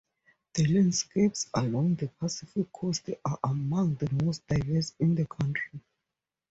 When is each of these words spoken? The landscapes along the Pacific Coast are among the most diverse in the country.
The 0.55 0.65
landscapes 0.65 1.47
along 1.53 1.93
the 1.93 2.07
Pacific 2.07 2.73
Coast 2.73 3.07
are 3.23 3.37
among 3.43 3.93
the 3.97 4.11
most 4.25 4.47
diverse 4.47 4.95
in 4.99 5.13
the 5.13 5.27
country. 5.27 5.79